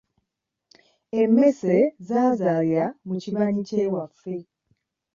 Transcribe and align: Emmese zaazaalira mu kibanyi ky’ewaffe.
Emmese 1.21 1.75
zaazaalira 2.07 2.85
mu 3.07 3.15
kibanyi 3.21 3.61
ky’ewaffe. 3.67 4.35